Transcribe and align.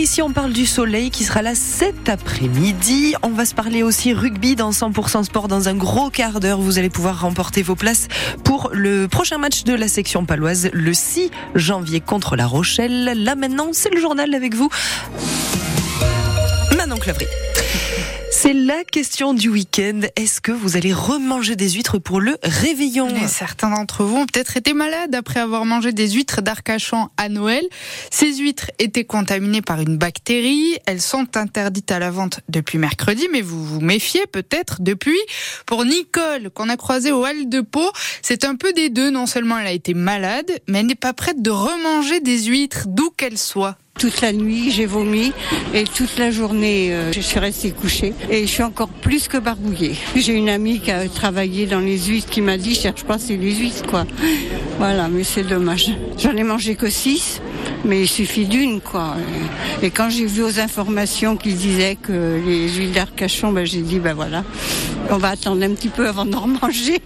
ici, 0.00 0.22
on 0.22 0.32
parle 0.32 0.52
du 0.52 0.64
soleil 0.64 1.10
qui 1.10 1.24
sera 1.24 1.42
là 1.42 1.54
cet 1.54 2.08
après-midi. 2.08 3.14
On 3.22 3.30
va 3.30 3.44
se 3.44 3.54
parler 3.54 3.82
aussi 3.82 4.14
rugby 4.14 4.56
dans 4.56 4.70
100% 4.70 5.24
sport 5.24 5.46
dans 5.46 5.68
un 5.68 5.74
gros 5.74 6.08
quart 6.08 6.40
d'heure. 6.40 6.58
Vous 6.58 6.78
allez 6.78 6.88
pouvoir 6.88 7.20
remporter 7.20 7.60
vos 7.62 7.74
places 7.74 8.08
pour 8.42 8.70
le 8.72 9.08
prochain 9.08 9.36
match 9.36 9.64
de 9.64 9.74
la 9.74 9.88
section 9.88 10.24
paloise 10.24 10.70
le 10.72 10.94
6 10.94 11.30
janvier 11.54 12.00
contre 12.00 12.34
La 12.36 12.46
Rochelle. 12.46 13.12
Là 13.22 13.34
maintenant, 13.34 13.70
c'est 13.72 13.92
le 13.92 14.00
journal 14.00 14.34
avec 14.34 14.54
vous. 14.54 14.70
Manon 16.76 16.96
Clavry. 16.96 17.26
C'est 18.42 18.54
la 18.54 18.84
question 18.84 19.34
du 19.34 19.50
week-end. 19.50 20.00
Est-ce 20.16 20.40
que 20.40 20.50
vous 20.50 20.78
allez 20.78 20.94
remanger 20.94 21.56
des 21.56 21.68
huîtres 21.72 21.98
pour 21.98 22.22
le 22.22 22.38
réveillon? 22.42 23.10
Certains 23.28 23.68
d'entre 23.68 24.02
vous 24.02 24.16
ont 24.16 24.24
peut-être 24.24 24.56
été 24.56 24.72
malades 24.72 25.14
après 25.14 25.40
avoir 25.40 25.66
mangé 25.66 25.92
des 25.92 26.08
huîtres 26.08 26.40
d'Arcachon 26.40 27.10
à 27.18 27.28
Noël. 27.28 27.62
Ces 28.10 28.36
huîtres 28.36 28.70
étaient 28.78 29.04
contaminées 29.04 29.60
par 29.60 29.82
une 29.82 29.98
bactérie. 29.98 30.78
Elles 30.86 31.02
sont 31.02 31.36
interdites 31.36 31.92
à 31.92 31.98
la 31.98 32.10
vente 32.10 32.40
depuis 32.48 32.78
mercredi, 32.78 33.28
mais 33.30 33.42
vous 33.42 33.62
vous 33.62 33.82
méfiez 33.82 34.26
peut-être 34.26 34.80
depuis. 34.80 35.20
Pour 35.66 35.84
Nicole, 35.84 36.48
qu'on 36.48 36.70
a 36.70 36.78
croisée 36.78 37.12
au 37.12 37.26
Hall 37.26 37.46
de 37.46 37.60
Pau, 37.60 37.92
c'est 38.22 38.46
un 38.46 38.56
peu 38.56 38.72
des 38.72 38.88
deux. 38.88 39.10
Non 39.10 39.26
seulement 39.26 39.58
elle 39.58 39.66
a 39.66 39.72
été 39.72 39.92
malade, 39.92 40.50
mais 40.66 40.78
elle 40.78 40.86
n'est 40.86 40.94
pas 40.94 41.12
prête 41.12 41.42
de 41.42 41.50
remanger 41.50 42.20
des 42.20 42.44
huîtres, 42.44 42.84
d'où 42.86 43.10
qu'elles 43.10 43.36
soient. 43.36 43.76
Toute 44.00 44.22
la 44.22 44.32
nuit, 44.32 44.70
j'ai 44.70 44.86
vomi 44.86 45.30
et 45.74 45.84
toute 45.84 46.18
la 46.18 46.30
journée, 46.30 46.90
euh, 46.90 47.12
je 47.12 47.20
suis 47.20 47.38
restée 47.38 47.70
couchée 47.70 48.14
et 48.30 48.46
je 48.46 48.50
suis 48.50 48.62
encore 48.62 48.88
plus 48.88 49.28
que 49.28 49.36
barbouillée. 49.36 49.94
J'ai 50.16 50.32
une 50.32 50.48
amie 50.48 50.80
qui 50.80 50.90
a 50.90 51.06
travaillé 51.06 51.66
dans 51.66 51.80
les 51.80 51.98
huîtres 51.98 52.30
qui 52.30 52.40
m'a 52.40 52.56
dit, 52.56 52.74
cherche 52.74 53.04
pas, 53.04 53.18
c'est 53.18 53.36
les 53.36 53.54
huîtres 53.54 53.86
quoi. 53.86 54.06
Voilà, 54.78 55.08
mais 55.08 55.22
c'est 55.22 55.42
dommage. 55.42 55.90
J'en 56.16 56.34
ai 56.34 56.44
mangé 56.44 56.76
que 56.76 56.88
six, 56.88 57.42
mais 57.84 58.00
il 58.00 58.08
suffit 58.08 58.46
d'une 58.46 58.80
quoi. 58.80 59.16
Et 59.82 59.90
quand 59.90 60.08
j'ai 60.08 60.24
vu 60.24 60.44
aux 60.44 60.60
informations 60.60 61.36
qu'ils 61.36 61.56
disaient 61.56 61.98
que 62.00 62.40
les 62.42 62.70
huiles 62.70 62.92
d'Arcachon, 62.92 63.52
ben, 63.52 63.66
j'ai 63.66 63.82
dit, 63.82 63.98
ben 63.98 64.14
voilà, 64.14 64.44
on 65.10 65.18
va 65.18 65.28
attendre 65.28 65.62
un 65.62 65.74
petit 65.74 65.88
peu 65.88 66.08
avant 66.08 66.24
d'en 66.24 66.46
manger. 66.62 67.02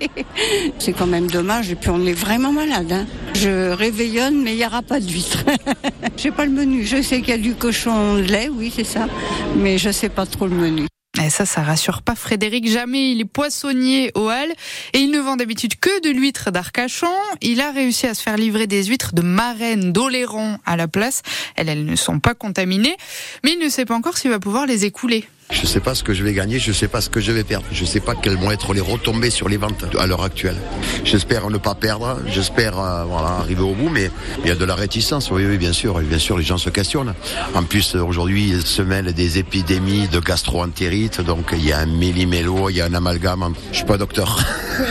c'est 0.78 0.92
quand 0.92 1.08
même 1.08 1.26
dommage 1.26 1.72
et 1.72 1.74
puis 1.74 1.90
on 1.90 2.06
est 2.06 2.12
vraiment 2.12 2.52
malade. 2.52 2.92
Hein. 2.92 3.06
Je 3.34 3.70
réveillonne, 3.70 4.42
mais 4.42 4.52
il 4.52 4.58
n'y 4.58 4.66
aura 4.66 4.82
pas 4.82 5.00
d'huîtres. 5.00 5.44
Je 6.16 6.30
pas 6.30 6.44
le 6.44 6.52
menu. 6.52 6.84
Je 6.84 7.02
sais 7.02 7.20
qu'il 7.20 7.30
y 7.30 7.32
a 7.32 7.38
du 7.38 7.54
cochon 7.54 8.16
de 8.16 8.22
lait, 8.22 8.48
oui, 8.48 8.72
c'est 8.74 8.84
ça. 8.84 9.08
Mais 9.56 9.78
je 9.78 9.90
sais 9.90 10.08
pas 10.08 10.26
trop 10.26 10.46
le 10.46 10.54
menu. 10.54 10.86
Et 11.22 11.30
ça, 11.30 11.46
ça 11.46 11.62
rassure 11.62 12.02
pas 12.02 12.14
Frédéric. 12.14 12.68
Jamais 12.68 13.12
il 13.12 13.20
est 13.20 13.24
poissonnier 13.24 14.10
au 14.14 14.28
Hall 14.28 14.52
et 14.92 14.98
il 14.98 15.10
ne 15.10 15.20
vend 15.20 15.36
d'habitude 15.36 15.76
que 15.78 16.02
de 16.02 16.10
l'huître 16.10 16.50
d'Arcachon. 16.50 17.06
Il 17.40 17.60
a 17.60 17.70
réussi 17.70 18.06
à 18.06 18.14
se 18.14 18.22
faire 18.22 18.36
livrer 18.36 18.66
des 18.66 18.84
huîtres 18.84 19.14
de 19.14 19.22
Marraine 19.22 19.92
d'Oléron 19.92 20.58
à 20.66 20.76
la 20.76 20.88
place. 20.88 21.22
Elles, 21.56 21.68
elles 21.68 21.84
ne 21.84 21.96
sont 21.96 22.18
pas 22.18 22.34
contaminées, 22.34 22.96
mais 23.44 23.52
il 23.52 23.58
ne 23.58 23.68
sait 23.68 23.84
pas 23.84 23.94
encore 23.94 24.16
s'il 24.16 24.30
va 24.30 24.40
pouvoir 24.40 24.66
les 24.66 24.84
écouler. 24.84 25.24
Je 25.50 25.62
ne 25.62 25.66
sais 25.66 25.80
pas 25.80 25.94
ce 25.94 26.02
que 26.02 26.14
je 26.14 26.24
vais 26.24 26.32
gagner, 26.32 26.58
je 26.58 26.70
ne 26.70 26.74
sais 26.74 26.88
pas 26.88 27.00
ce 27.00 27.10
que 27.10 27.20
je 27.20 27.30
vais 27.30 27.44
perdre. 27.44 27.66
Je 27.70 27.82
ne 27.82 27.86
sais 27.86 28.00
pas 28.00 28.14
quelles 28.14 28.36
vont 28.36 28.50
être 28.50 28.72
les 28.72 28.80
retombées 28.80 29.30
sur 29.30 29.48
les 29.48 29.56
ventes 29.56 29.84
à 29.98 30.06
l'heure 30.06 30.22
actuelle. 30.22 30.56
J'espère 31.04 31.50
ne 31.50 31.58
pas 31.58 31.74
perdre, 31.74 32.18
j'espère 32.26 32.78
euh, 32.78 33.04
voilà, 33.04 33.28
arriver 33.40 33.62
au 33.62 33.74
bout, 33.74 33.88
mais 33.88 34.10
il 34.42 34.48
y 34.48 34.50
a 34.50 34.54
de 34.54 34.64
la 34.64 34.74
réticence, 34.74 35.30
oui, 35.30 35.44
oui, 35.46 35.58
bien 35.58 35.72
sûr. 35.72 36.00
Bien 36.00 36.18
sûr, 36.18 36.38
les 36.38 36.44
gens 36.44 36.58
se 36.58 36.70
questionnent. 36.70 37.14
En 37.54 37.62
plus, 37.62 37.94
aujourd'hui, 37.94 38.48
il 38.48 38.62
se 38.62 38.82
mêlent 38.82 39.12
des 39.12 39.38
épidémies 39.38 40.08
de 40.08 40.18
gastro-entérite, 40.18 41.20
donc 41.20 41.50
il 41.52 41.64
y 41.64 41.72
a 41.72 41.78
un 41.78 41.86
méli-mélo, 41.86 42.70
il 42.70 42.76
y 42.76 42.80
a 42.80 42.86
un 42.86 42.94
amalgame. 42.94 43.54
Je 43.70 43.76
suis 43.76 43.86
pas 43.86 43.98
docteur. 43.98 44.38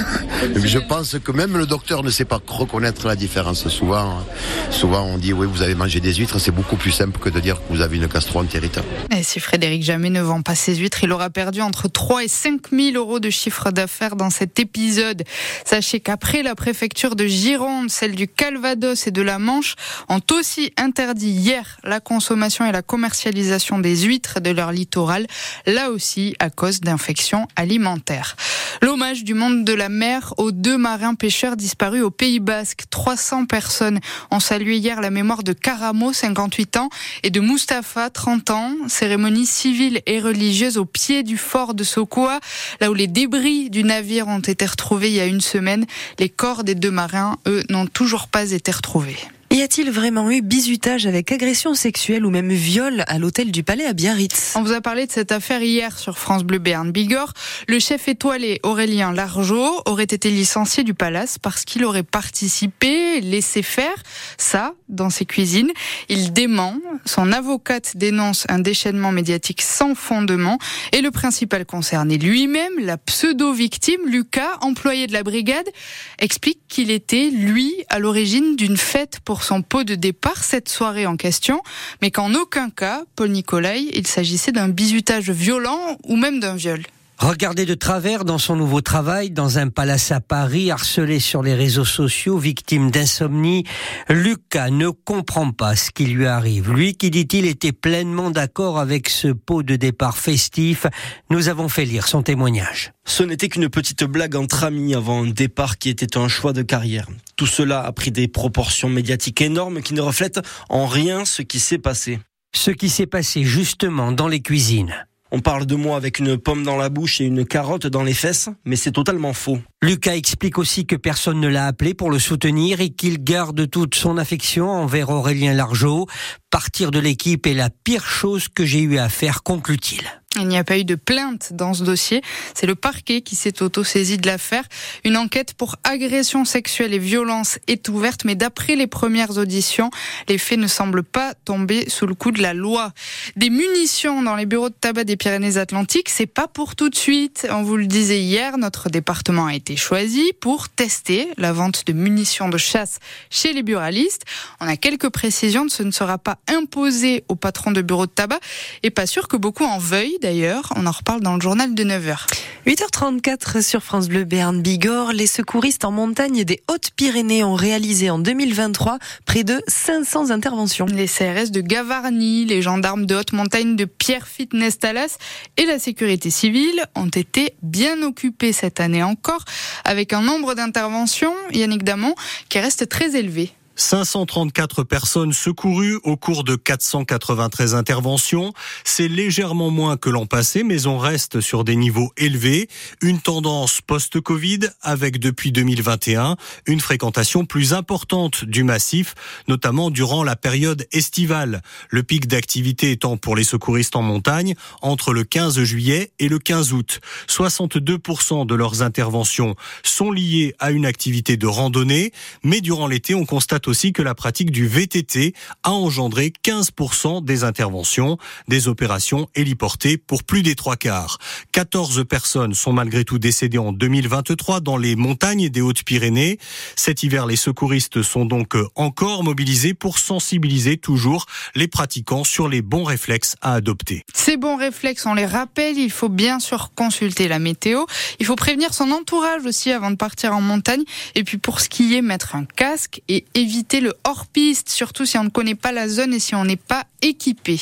je 0.56 0.80
pense 0.80 1.18
que 1.24 1.32
même 1.32 1.58
le 1.58 1.66
docteur 1.66 2.04
ne 2.04 2.10
sait 2.12 2.26
pas 2.26 2.40
reconnaître 2.46 3.08
la 3.08 3.16
différence. 3.16 3.68
Souvent, 3.70 4.24
souvent 4.70 5.04
on 5.04 5.18
dit, 5.18 5.34
oui, 5.34 5.48
vous 5.52 5.62
avez 5.62 5.76
mangé 5.76 6.00
des 6.00 6.14
huîtres, 6.14 6.40
c'est 6.40 6.52
beaucoup 6.52 6.76
plus 6.76 6.92
simple 6.92 7.20
que 7.20 7.30
de 7.30 7.40
dire 7.40 7.56
que 7.56 7.74
vous 7.74 7.82
avez 7.82 7.98
une 7.98 8.08
gastro-entérite. 8.08 8.80
Et 9.16 9.24
si 9.24 9.40
Frédéric 9.40 9.84
Jamais 9.84 10.10
ne 10.10 10.22
vend 10.22 10.43
pas 10.44 10.56
ses 10.56 10.76
huîtres, 10.76 11.04
il 11.04 11.12
aura 11.12 11.30
perdu 11.30 11.62
entre 11.62 11.88
3 11.88 12.26
et 12.26 12.28
5 12.28 12.70
000 12.72 12.96
euros 12.96 13.20
de 13.20 13.30
chiffre 13.30 13.72
d'affaires 13.72 14.16
dans 14.16 14.30
cet 14.30 14.60
épisode. 14.60 15.24
Sachez 15.66 16.00
qu'après 16.00 16.44
la 16.44 16.54
préfecture 16.54 17.16
de 17.16 17.26
Gironde, 17.26 17.90
celle 17.90 18.16
du 18.16 18.28
Calvados 18.28 19.08
et 19.08 19.12
de 19.12 19.22
la 19.22 19.40
Manche 19.40 19.76
ont 20.10 20.22
aussi 20.32 20.74
interdit 20.78 21.30
hier 21.30 21.78
la 21.84 22.00
consommation 22.00 22.66
et 22.66 22.72
la 22.72 22.82
commercialisation 22.82 23.80
des 23.80 24.04
huîtres 24.04 24.42
de 24.42 24.52
leur 24.52 24.72
littoral, 24.72 25.26
là 25.66 25.90
aussi 25.90 26.36
à 26.40 26.50
cause 26.50 26.82
d'infections 26.82 27.48
alimentaires. 27.56 28.36
L'hommage 28.82 29.24
du 29.24 29.34
monde 29.34 29.64
de 29.64 29.74
la 29.74 29.90
mer 29.90 30.34
aux 30.38 30.52
deux 30.52 30.78
marins 30.78 31.16
pêcheurs 31.16 31.56
disparus 31.56 32.04
au 32.04 32.12
Pays 32.12 32.40
Basque. 32.40 32.84
300 32.90 33.46
personnes 33.46 34.00
ont 34.30 34.42
salué 34.42 34.78
hier 34.78 35.00
la 35.00 35.10
mémoire 35.10 35.44
de 35.44 35.54
Caramo, 35.54 36.12
58 36.12 36.78
ans, 36.78 36.90
et 37.24 37.30
de 37.30 37.40
Mustapha, 37.40 38.10
30 38.10 38.50
ans. 38.50 38.72
Cérémonie 38.88 39.46
civile 39.46 40.02
et 40.06 40.20
religieuse 40.20 40.33
au 40.78 40.86
pied 40.86 41.24
du 41.24 41.38
fort 41.38 41.74
de 41.74 41.84
Sokoa, 41.84 42.40
là 42.80 42.92
où 42.92 42.94
les 42.94 43.08
débris 43.08 43.70
du 43.70 43.84
navire 43.84 44.28
ont 44.28 44.40
été 44.40 44.66
retrouvés 44.66 45.10
il 45.10 45.16
y 45.16 45.20
a 45.20 45.26
une 45.26 45.42
semaine. 45.42 45.86
Les 46.20 46.30
corps 46.30 46.64
des 46.64 46.76
deux 46.76 46.92
marins, 46.92 47.38
eux, 47.48 47.64
n'ont 47.70 47.88
toujours 47.88 48.28
pas 48.28 48.52
été 48.52 48.72
retrouvés. 48.72 49.18
Y 49.54 49.62
a-t-il 49.62 49.92
vraiment 49.92 50.32
eu 50.32 50.42
bizutage 50.42 51.06
avec 51.06 51.32
agression 51.32 51.76
sexuelle 51.76 52.26
ou 52.26 52.32
même 52.32 52.52
viol 52.52 53.04
à 53.06 53.20
l'hôtel 53.20 53.52
du 53.52 53.62
Palais 53.62 53.86
à 53.86 53.94
Biarritz? 53.94 54.54
On 54.56 54.64
vous 54.64 54.72
a 54.72 54.82
parlé 54.82 55.06
de 55.06 55.12
cette 55.12 55.32
affaire 55.32 55.62
hier 55.62 56.00
sur 56.00 56.18
France 56.18 56.44
Bleu 56.44 56.58
Béarn 56.58 56.92
Bigorre. 56.92 57.34
Le 57.68 57.78
chef 57.78 58.08
étoilé 58.08 58.60
Aurélien 58.64 59.14
Largeau 59.14 59.84
aurait 59.86 60.06
été 60.06 60.32
licencié 60.32 60.84
du 60.84 60.96
Palace 60.96 61.38
parce 61.38 61.66
qu'il 61.66 61.86
aurait 61.86 62.02
participé, 62.02 63.22
laissé 63.22 63.62
faire 63.62 63.94
ça 64.40 64.74
dans 64.90 65.12
ses 65.12 65.26
cuisines. 65.26 65.70
Il 66.10 66.34
dément. 66.34 66.76
Son 67.06 67.32
avocate 67.32 67.96
dénonce 67.96 68.48
un 68.50 68.58
déchaînement 68.58 69.12
médiatique 69.12 69.62
sans 69.62 69.94
fondement 69.94 70.58
et 70.94 71.02
le 71.02 71.12
principal 71.12 71.68
concerné 71.68 72.18
lui-même, 72.18 72.74
la 72.80 72.98
pseudo-victime 72.98 74.02
Lucas, 74.08 74.58
employé 74.62 75.06
de 75.06 75.14
la 75.14 75.22
brigade, 75.22 75.70
explique 76.18 76.62
qu'il 76.68 76.90
était 76.90 77.30
lui 77.30 77.72
à 77.90 78.00
l'origine 78.00 78.56
d'une 78.56 78.78
fête 78.78 79.20
pour 79.24 79.43
son 79.44 79.62
pot 79.62 79.84
de 79.84 79.96
départ 79.96 80.44
cette 80.44 80.70
soirée 80.70 81.06
en 81.06 81.18
question, 81.18 81.62
mais 82.02 82.12
qu'en 82.12 82.34
aucun 82.34 82.70
cas, 82.70 83.04
Paul 83.16 83.30
Nicolai, 83.30 83.90
il 83.94 84.08
s'agissait 84.08 84.52
d'un 84.52 84.70
bizutage 84.70 85.30
violent 85.30 85.98
ou 86.04 86.16
même 86.16 86.40
d'un 86.40 86.56
viol. 86.56 86.82
Regardé 87.20 87.66
de 87.66 87.74
travers 87.74 88.26
dans 88.26 88.38
son 88.38 88.56
nouveau 88.56 88.82
travail, 88.82 89.32
dans 89.32 89.58
un 89.58 89.70
palace 89.70 90.12
à 90.12 90.20
Paris, 90.20 90.72
harcelé 90.72 91.20
sur 91.20 91.42
les 91.42 91.54
réseaux 91.54 91.86
sociaux, 91.86 92.38
victime 92.38 92.92
d'insomnie, 92.92 93.64
Lucas 94.10 94.70
ne 94.72 94.90
comprend 94.90 95.52
pas 95.52 95.76
ce 95.76 95.92
qui 95.92 96.06
lui 96.06 96.26
arrive. 96.26 96.72
Lui 96.72 96.96
qui, 96.96 97.12
dit-il, 97.12 97.46
était 97.46 97.72
pleinement 97.72 98.30
d'accord 98.30 98.78
avec 98.78 99.08
ce 99.08 99.30
pot 99.30 99.64
de 99.64 99.78
départ 99.78 100.18
festif. 100.18 100.86
Nous 101.30 101.48
avons 101.48 101.70
fait 101.70 101.86
lire 101.86 102.08
son 102.08 102.24
témoignage. 102.24 102.92
Ce 103.06 103.24
n'était 103.24 103.48
qu'une 103.48 103.70
petite 103.70 104.04
blague 104.04 104.36
entre 104.36 104.66
amis 104.66 104.94
avant 104.94 105.24
un 105.24 105.30
départ 105.30 105.78
qui 105.78 105.90
était 105.90 106.18
un 106.18 106.28
choix 106.28 106.52
de 106.52 106.62
carrière. 106.62 107.08
Tout 107.38 107.48
cela 107.48 107.86
a 107.86 107.92
pris 107.94 108.12
des 108.12 108.28
proportions 108.28 108.90
médiatiques 108.90 109.42
énormes 109.42 109.82
qui 109.82 109.94
ne 109.94 110.02
reflètent 110.02 110.42
en 110.68 110.88
rien 110.88 111.24
ce 111.26 111.42
qui 111.42 111.60
s'est 111.60 111.78
passé. 111.78 112.20
Ce 112.54 112.72
qui 112.72 112.90
s'est 112.90 113.08
passé 113.08 113.44
justement 113.44 114.12
dans 114.12 114.28
les 114.28 114.42
cuisines. 114.42 115.06
On 115.36 115.40
parle 115.40 115.66
de 115.66 115.74
moi 115.74 115.98
avec 115.98 116.20
une 116.20 116.38
pomme 116.38 116.64
dans 116.64 116.78
la 116.78 116.90
bouche 116.90 117.20
et 117.20 117.24
une 117.24 117.44
carotte 117.44 117.88
dans 117.88 118.04
les 118.04 118.14
fesses, 118.14 118.50
mais 118.66 118.76
c'est 118.76 118.92
totalement 118.92 119.34
faux. 119.34 119.58
Lucas 119.82 120.14
explique 120.14 120.60
aussi 120.60 120.86
que 120.86 120.96
personne 120.96 121.40
ne 121.40 121.48
l'a 121.48 121.66
appelé 121.66 121.96
pour 121.96 122.12
le 122.12 122.20
soutenir 122.20 122.82
et 122.82 122.92
qu'il 122.92 123.24
garde 123.24 123.68
toute 123.68 123.96
son 123.96 124.20
affection 124.20 124.70
envers 124.70 125.10
Aurélien 125.10 125.54
Largeau. 125.54 126.06
Partir 126.52 126.92
de 126.92 127.00
l'équipe 127.00 127.48
est 127.48 127.56
la 127.56 127.72
pire 127.72 128.06
chose 128.06 128.48
que 128.48 128.64
j'ai 128.64 128.82
eu 128.82 129.00
à 129.00 129.10
faire, 129.10 129.42
conclut-il. 129.42 130.04
Il 130.40 130.48
n'y 130.48 130.58
a 130.58 130.64
pas 130.64 130.80
eu 130.80 130.84
de 130.84 130.96
plainte 130.96 131.54
dans 131.54 131.76
ce 131.76 131.84
dossier. 131.84 132.24
C'est 132.56 132.66
le 132.66 132.74
parquet 132.74 133.22
qui 133.22 133.36
s'est 133.36 133.62
auto-saisi 133.62 134.18
de 134.18 134.26
l'affaire. 134.26 134.64
Une 135.04 135.16
enquête 135.16 135.54
pour 135.54 135.76
agression 135.84 136.44
sexuelle 136.44 136.94
et 136.96 137.00
violence 137.00 137.60
est 137.68 137.88
ouverte, 137.88 138.26
mais 138.26 138.34
d'après 138.34 138.76
les 138.76 138.88
premières 138.88 139.38
auditions, 139.38 139.92
les 140.28 140.40
faits 140.40 140.58
ne 140.58 140.66
semblent 140.66 141.04
pas 141.04 141.36
tomber 141.46 141.88
sous 141.88 142.08
le 142.08 142.16
coup 142.16 142.32
de 142.32 142.42
la 142.42 142.56
loi. 142.56 142.94
Des 143.36 143.52
munitions 143.52 144.24
dans 144.24 144.36
les 144.36 144.48
bureaux 144.48 144.70
de 144.70 144.74
tabac 144.74 145.04
des 145.04 145.18
Pyrénées-Atlantiques, 145.18 146.10
c'est 146.10 146.26
pas 146.26 146.48
pour 146.48 146.76
tout 146.76 146.90
de 146.90 146.96
suite. 146.96 147.48
On 147.52 147.62
vous 147.62 147.78
le 147.78 147.86
disait 147.86 148.20
hier, 148.20 148.58
notre 148.58 148.90
département 148.90 149.46
a 149.46 149.54
été 149.54 149.76
choisi 149.76 150.34
pour 150.42 150.68
tester 150.68 151.28
la 151.38 151.54
vente 151.54 151.86
de 151.86 151.94
munitions 151.94 152.50
de 152.50 152.58
chasse 152.58 152.98
chez 153.30 153.54
les 153.54 153.62
buralistes. 153.62 154.24
On 154.60 154.68
a 154.68 154.78
quelques 154.78 155.10
précisions, 155.10 155.70
ce 155.70 155.84
ne 155.84 155.92
sera 155.92 156.18
pas 156.18 156.40
imposé 156.48 157.24
aux 157.28 157.36
patrons 157.36 157.72
de 157.72 157.84
bureaux 157.84 158.08
de 158.08 158.12
tabac 158.12 158.40
et 158.82 158.90
pas 158.90 159.06
sûr 159.06 159.28
que 159.28 159.38
beaucoup 159.38 159.66
en 159.66 159.78
veuillent 159.78 160.18
d'ailleurs. 160.24 160.74
On 160.76 160.88
en 160.88 160.92
reparle 160.92 161.22
dans 161.22 161.36
le 161.36 161.42
journal 161.42 161.76
de 161.76 161.84
9h. 161.84 162.26
8h34 162.66 163.62
sur 163.62 163.84
France 163.84 164.08
Bleu 164.08 164.24
Béarn 164.24 164.62
Bigorre. 164.62 165.12
Les 165.12 165.28
secouristes 165.28 165.84
en 165.84 165.92
montagne 165.92 166.46
des 166.46 166.64
Hautes-Pyrénées 166.70 167.44
ont 167.44 167.56
réalisé 167.56 168.10
en 168.10 168.20
2023 168.20 169.00
près 169.26 169.44
de 169.44 169.62
500 169.68 170.32
interventions. 170.32 170.86
Les 170.86 171.08
CRS 171.08 171.52
de 171.52 171.60
Gavarnie, 171.60 172.46
les 172.46 172.62
gendarmes 172.62 173.06
de 173.06 173.16
haute 173.16 173.34
montagne 173.34 173.76
de 173.76 173.86
Pierrefitte-Nestalas 173.86 175.18
et 175.58 175.66
la 175.66 175.78
sécurité 175.78 176.30
civile 176.30 176.86
ont 176.96 177.10
été 177.10 177.54
bien 177.62 178.02
occupés 178.02 178.54
cette 178.54 178.80
année 178.80 179.04
encore 179.04 179.44
avec 179.84 180.14
un 180.14 180.22
nombre 180.22 180.56
d'interventions, 180.56 181.36
Yannick 181.52 181.84
Damon, 181.84 182.16
qui 182.48 182.60
reste 182.60 182.88
très 182.88 183.18
élevé. 183.18 183.52
534 183.76 184.84
personnes 184.84 185.34
secourues 185.34 186.00
au 186.04 186.16
cours 186.16 186.44
de 186.44 186.56
493 186.56 187.76
interventions. 187.76 188.54
C'est 188.84 189.08
légèrement 189.08 189.70
moins 189.70 189.98
que 189.98 190.10
l'an 190.10 190.26
passé, 190.26 190.64
mais 190.64 190.86
on 190.86 190.98
reste 190.98 191.42
sur 191.42 191.64
des 191.64 191.76
niveaux 191.76 192.12
élevés. 192.18 192.70
Une 193.02 193.20
tendance 193.20 193.82
post-Covid 193.82 194.60
avec 194.82 195.20
depuis 195.20 195.52
2021 195.52 196.38
une 196.68 196.80
fréquentation 196.80 197.46
plus 197.46 197.74
importante 197.74 198.46
du 198.46 198.64
massif, 198.64 199.16
notamment 199.48 199.90
durant 199.90 200.24
la 200.24 200.36
période 200.36 200.86
estivale. 200.92 201.62
Le 201.90 202.04
pic 202.04 202.28
d'activité 202.28 202.92
étant 202.92 203.18
pour 203.18 203.36
les 203.36 203.44
secouristes 203.44 203.96
en 203.96 204.02
montagne 204.02 204.56
entre 204.82 205.14
le 205.14 205.24
15 205.24 205.64
juillet 205.64 206.12
et 206.20 206.30
le 206.30 206.40
15 206.40 206.74
août. 206.74 207.00
62% 207.28 208.46
de 208.46 208.56
leurs 208.56 208.82
interventions 208.82 209.56
sont 209.84 210.12
liées 210.12 210.56
à 210.60 210.72
une 210.72 210.86
activité 210.86 211.38
de 211.38 211.48
randonnée, 211.48 212.12
mais 212.44 212.62
durant 212.62 212.88
l'été, 212.88 213.16
on 213.16 213.26
constate 213.26 213.63
aussi 213.68 213.94
que 213.94 214.02
la 214.02 214.16
pratique 214.16 214.52
du 214.52 214.68
VTT 214.68 215.34
a 215.64 215.72
engendré 215.72 216.34
15% 216.44 217.24
des 217.24 217.44
interventions, 217.44 218.18
des 218.48 218.68
opérations 218.68 219.28
héliportées 219.36 219.98
pour 219.98 220.24
plus 220.24 220.44
des 220.44 220.56
trois 220.56 220.76
quarts. 220.76 221.18
14 221.52 222.06
personnes 222.08 222.54
sont 222.54 222.74
malgré 222.74 223.06
tout 223.06 223.20
décédées 223.20 223.58
en 223.58 223.72
2023 223.72 224.60
dans 224.60 224.78
les 224.78 224.96
montagnes 224.96 225.50
des 225.50 225.62
Hautes-Pyrénées. 225.62 226.40
Cet 226.76 227.04
hiver, 227.04 227.26
les 227.26 227.36
secouristes 227.36 228.02
sont 228.02 228.26
donc 228.26 228.56
encore 228.76 229.24
mobilisés 229.24 229.74
pour 229.74 230.00
sensibiliser 230.00 230.78
toujours 230.78 231.26
les 231.56 231.68
pratiquants 231.68 232.24
sur 232.24 232.50
les 232.50 232.62
bons 232.62 232.84
réflexes 232.84 233.36
à 233.42 233.54
adopter. 233.54 234.04
Ces 234.14 234.38
bons 234.38 234.58
réflexes, 234.58 235.06
on 235.06 235.14
les 235.14 235.26
rappelle, 235.26 235.78
il 235.78 235.92
faut 235.92 236.10
bien 236.10 236.40
sûr 236.40 236.72
consulter 236.76 237.28
la 237.28 237.40
météo. 237.40 237.86
Il 238.20 238.26
faut 238.26 238.36
prévenir 238.36 238.74
son 238.74 238.92
entourage 238.92 239.46
aussi 239.46 239.72
avant 239.72 239.92
de 239.92 239.96
partir 239.96 240.36
en 240.36 240.42
montagne. 240.42 240.84
Et 241.16 241.24
puis 241.24 241.38
pour 241.38 241.60
skier, 241.60 242.02
mettre 242.02 242.36
un 242.36 242.46
casque 242.46 243.02
et 243.08 243.26
éviter 243.36 243.53
éviter 243.54 243.82
le 243.82 243.94
hors-piste, 244.04 244.70
surtout 244.70 245.06
si 245.06 245.16
on 245.20 245.26
ne 245.26 245.30
connaît 245.30 245.54
pas 245.54 245.72
la 245.72 245.88
zone 245.88 246.12
et 246.16 246.20
si 246.20 246.34
on 246.34 246.44
n'est 246.44 246.56
pas 246.56 246.86
équipé. 247.04 247.60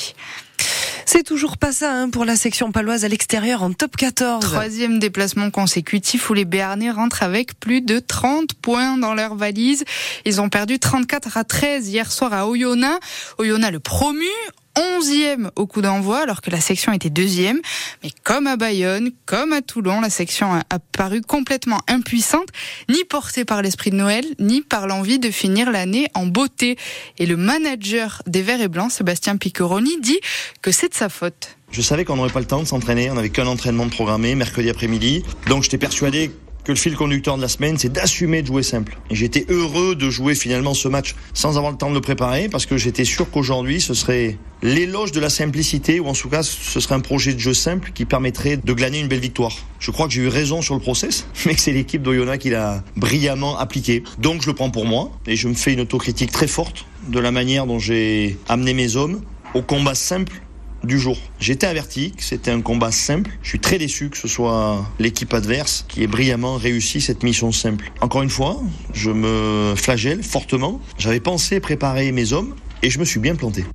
C'est 1.06 1.24
toujours 1.24 1.58
pas 1.58 1.74
ça 1.74 1.92
hein, 1.92 2.10
pour 2.10 2.24
la 2.24 2.38
section 2.38 2.72
paloise 2.72 3.04
à 3.04 3.10
l'extérieur 3.10 3.62
en 3.62 3.74
top 3.74 3.98
14. 3.98 4.42
Troisième 4.42 5.00
déplacement 5.00 5.52
consécutif 5.52 6.30
où 6.30 6.34
les 6.34 6.46
Béarnais 6.46 6.92
rentrent 6.92 7.24
avec 7.24 7.60
plus 7.60 7.82
de 7.82 8.00
30 8.00 8.54
points 8.54 8.98
dans 8.98 9.14
leur 9.14 9.36
valise. 9.36 9.84
Ils 10.24 10.40
ont 10.40 10.48
perdu 10.48 10.80
34 10.80 11.36
à 11.36 11.44
13 11.44 11.90
hier 11.90 12.10
soir 12.10 12.32
à 12.32 12.48
Oyonnax. 12.48 13.06
Oyonnax 13.38 13.74
le 13.74 13.80
promu 13.82 14.24
11e 14.78 15.50
au 15.58 15.68
coup 15.68 15.82
d'envoi 15.82 16.20
alors 16.20 16.42
que 16.42 16.50
la 16.50 16.62
section 16.62 16.94
était 16.94 17.10
deuxième. 17.10 17.60
Mais 18.03 18.09
comme 18.24 18.48
à 18.48 18.57
Bayonne, 18.57 19.12
comme 19.25 19.53
à 19.53 19.62
Toulon, 19.62 20.01
la 20.01 20.09
section 20.09 20.53
a 20.53 20.80
paru 20.92 21.21
complètement 21.21 21.80
impuissante, 21.88 22.48
ni 22.89 23.03
portée 23.03 23.45
par 23.45 23.62
l'esprit 23.62 23.92
de 23.92 23.95
Noël, 23.95 24.25
ni 24.39 24.62
par 24.62 24.88
l'envie 24.88 25.19
de 25.19 25.30
finir 25.30 25.69
l'année 25.69 26.07
en 26.15 26.25
beauté. 26.25 26.77
Et 27.19 27.27
le 27.27 27.38
manager 27.38 28.24
des 28.25 28.42
Verts 28.42 28.62
et 28.62 28.68
Blancs, 28.68 28.92
Sébastien 28.92 29.38
Piccheroni, 29.38 30.00
dit 30.01 30.19
que 30.62 30.71
c'est 30.71 30.89
de 30.89 30.95
sa 30.95 31.09
faute. 31.09 31.57
Je 31.71 31.81
savais 31.81 32.03
qu'on 32.03 32.15
n'aurait 32.15 32.31
pas 32.31 32.39
le 32.39 32.48
temps 32.48 32.62
de 32.62 32.68
s'entraîner, 32.68 33.09
on 33.12 33.13
n'avait 33.13 33.30
qu'un 33.30 33.48
entraînement 33.48 33.86
de 33.86 33.92
programmé 33.92 34.36
mercredi 34.36 34.69
après-midi. 34.69 35.24
Donc 35.48 35.63
j'étais 35.63 35.77
persuadé 35.77 36.31
que 36.63 36.72
le 36.72 36.78
fil 36.78 36.96
conducteur 36.96 37.38
de 37.38 37.42
la 37.42 37.48
semaine, 37.48 37.78
c'est 37.78 37.92
d'assumer 37.92 38.42
de 38.42 38.48
jouer 38.48 38.63
simple. 38.63 38.98
Et 39.10 39.16
j'étais 39.16 39.46
heureux 39.50 39.96
de 39.96 40.10
jouer 40.10 40.36
finalement 40.36 40.74
ce 40.74 40.88
match 40.88 41.16
sans 41.34 41.58
avoir 41.58 41.72
le 41.72 41.78
temps 41.78 41.90
de 41.90 41.96
le 41.96 42.02
préparer 42.02 42.50
parce 42.50 42.66
que 42.66 42.78
j'étais 42.78 43.06
sûr 43.06 43.30
qu'aujourd'hui, 43.30 43.81
ce 43.81 43.94
serait 43.94 44.38
l'éloge 44.62 45.12
de 45.12 45.19
la 45.19 45.30
simplicité 45.30 46.00
ou 46.00 46.08
en 46.08 46.13
tout 46.13 46.30
cas, 46.30 46.44
ce 46.44 46.80
serait 46.80 46.96
un 46.96 47.00
projet 47.00 47.34
de 47.34 47.40
jeu 47.40 47.54
simple 47.54 47.92
qui 47.94 48.06
permettrait 48.06 48.58
de 48.58 48.74
glaner 48.74 49.00
une 49.00 49.08
belle 49.08 49.19
victoire. 49.19 49.56
Je 49.80 49.92
crois 49.92 50.08
que 50.08 50.13
j'ai 50.13 50.22
eu 50.22 50.28
raison 50.28 50.62
sur 50.62 50.75
le 50.75 50.81
process, 50.81 51.25
mais 51.46 51.56
que 51.56 51.62
c'est 51.62 51.74
l'équipe 51.74 52.02
d'Oyonnax 52.02 52.42
qui 52.42 52.50
l'a 52.50 52.84
brillamment 52.96 53.58
appliqué. 53.58 54.04
Donc 54.19 54.42
je 54.42 54.48
le 54.48 54.54
prends 54.54 54.69
pour 54.69 54.86
moi 54.86 55.12
et 55.28 55.36
je 55.36 55.48
me 55.48 55.54
fais 55.54 55.74
une 55.74 55.81
autocritique 55.81 56.31
très 56.31 56.48
forte 56.48 56.86
de 57.08 57.19
la 57.19 57.31
manière 57.31 57.66
dont 57.66 57.80
j'ai 57.80 58.38
amené 58.48 58.74
mes 58.74 58.96
hommes 58.96 59.22
au 59.54 59.62
combat 59.62 59.96
simple 59.96 60.42
du 60.83 61.00
jour. 61.00 61.18
J'étais 61.39 61.68
averti 61.68 62.12
que 62.12 62.24
c'était 62.24 62.51
un 62.51 62.62
combat 62.62 62.92
simple. 62.92 63.31
Je 63.42 63.50
suis 63.50 63.60
très 63.60 63.78
déçu 63.78 64.10
que 64.10 64.18
ce 64.18 64.28
soit 64.28 64.86
l'équipe 65.00 65.33
adverse 65.33 65.86
qui 65.88 66.04
ait 66.04 66.07
brillamment 66.07 66.56
réussi 66.56 67.01
cette 67.01 67.24
mission 67.24 67.51
simple. 67.51 67.92
Encore 68.01 68.24
une 68.24 68.30
fois, 68.30 68.62
je 68.94 69.12
me 69.12 69.74
flagelle 69.75 70.24
fortement. 70.24 70.80
J'avais 70.98 71.19
pensé 71.19 71.60
préparer 71.60 72.12
mes 72.12 72.33
hommes 72.33 72.56
et 72.83 72.89
je 72.89 73.00
me 73.00 73.06
suis 73.06 73.19
bien 73.19 73.36
planté. 73.36 73.66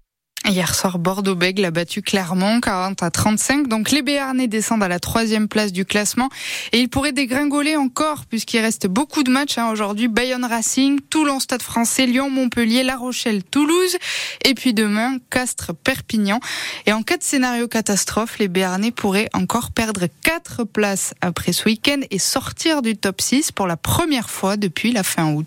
Hier 0.49 0.77
soir, 0.77 1.01
Bordeaux-Bègles 1.01 1.65
a 1.65 1.73
battu 1.73 2.03
Clermont 2.03 2.61
40 2.61 3.03
à 3.03 3.11
35. 3.11 3.67
Donc 3.67 3.91
les 3.91 4.03
Béarnais 4.03 4.47
descendent 4.47 4.85
à 4.85 4.87
la 4.87 5.01
troisième 5.01 5.49
place 5.49 5.73
du 5.73 5.85
classement 5.85 6.29
et 6.71 6.79
ils 6.79 6.89
pourraient 6.89 7.11
dégringoler 7.11 7.75
encore 7.75 8.27
puisqu'il 8.27 8.61
reste 8.61 8.87
beaucoup 8.87 9.25
de 9.25 9.31
matchs 9.31 9.59
hein. 9.59 9.69
aujourd'hui. 9.73 10.07
Bayonne 10.07 10.45
Racing, 10.45 11.01
Toulon 11.11 11.41
Stade 11.41 11.63
Français, 11.63 12.07
Lyon 12.07 12.31
Montpellier, 12.31 12.85
La 12.85 12.97
Rochelle 12.97 13.43
Toulouse 13.43 13.97
et 14.45 14.55
puis 14.55 14.73
demain 14.73 15.19
Castres 15.31 15.75
Perpignan. 15.75 16.39
Et 16.87 16.93
en 16.93 17.03
cas 17.03 17.17
de 17.17 17.25
scénario 17.25 17.67
catastrophe, 17.67 18.39
les 18.39 18.47
Béarnais 18.47 18.93
pourraient 18.93 19.29
encore 19.33 19.73
perdre 19.73 20.07
quatre 20.23 20.63
places 20.63 21.13
après 21.23 21.53
ce 21.53 21.65
week-end 21.65 22.03
et 22.13 22.21
sortir 22.21 22.83
du 22.83 22.97
top 22.97 23.21
6 23.21 23.51
pour 23.51 23.67
la 23.67 23.77
première 23.77 24.31
fois 24.31 24.57
depuis 24.57 24.93
la 24.93 25.03
fin 25.03 25.33
août. 25.33 25.47